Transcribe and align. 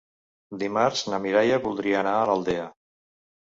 Dimarts 0.61 1.03
na 1.15 1.19
Mireia 1.25 1.59
voldria 1.67 2.01
anar 2.01 2.15
a 2.23 2.25
l'Aldea. 2.31 2.67